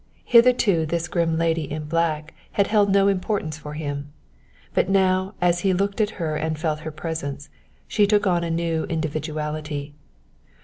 Hitherto, 0.25 0.87
this 0.87 1.07
grim 1.07 1.37
lady 1.37 1.69
in 1.71 1.85
black 1.85 2.33
had 2.53 2.65
held 2.65 2.91
no 2.91 3.07
importance 3.07 3.59
for 3.59 3.73
him, 3.75 4.11
but 4.73 4.89
now, 4.89 5.35
as 5.39 5.59
he 5.59 5.75
looked 5.75 6.01
at 6.01 6.09
her 6.17 6.35
and 6.35 6.57
felt 6.57 6.79
her 6.79 6.89
presence, 6.91 7.49
she 7.87 8.07
took 8.07 8.25
on 8.25 8.43
a 8.43 8.49
new 8.49 8.85
individuality. 8.85 9.93